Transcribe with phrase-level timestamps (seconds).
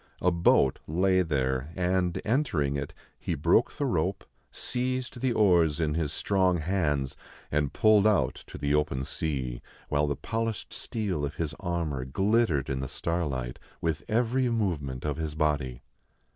[0.23, 5.93] A boat lay there; and, entering it, he broke the rope, seized the oars in
[5.93, 7.15] his strong hands,
[7.51, 12.67] and pulled out to the open sea, while the polished steel of his armor glittered
[12.67, 15.83] in the starlight with every movement of his body.